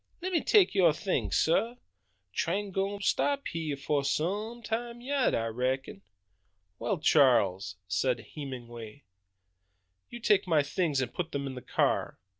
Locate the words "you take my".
10.09-10.63